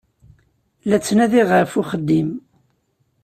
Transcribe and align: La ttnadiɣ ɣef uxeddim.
La 0.87 0.97
ttnadiɣ 0.99 1.47
ɣef 1.57 1.71
uxeddim. 1.81 2.29